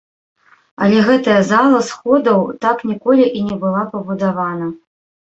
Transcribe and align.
Але 0.83 1.01
гэтая 1.09 1.35
зала 1.49 1.81
сходаў 1.89 2.39
так 2.65 2.77
ніколі 2.91 3.27
і 3.41 3.43
не 3.49 3.57
была 3.65 3.83
пабудавана. 3.93 4.71